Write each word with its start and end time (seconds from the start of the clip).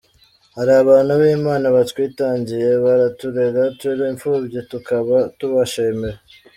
Hari 0.57 0.71
abantu 0.83 1.11
b’Imana 1.21 1.65
batwitangiye 1.75 2.69
baraturera 2.85 3.61
turi 3.79 4.03
imfubyi 4.11 4.59
tukaba 4.71 5.15
tubashimira. 5.37 6.17